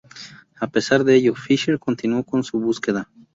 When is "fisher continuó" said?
1.35-2.23